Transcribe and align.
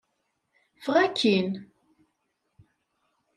Ffeɣ 0.77 0.95
akkin! 1.05 1.49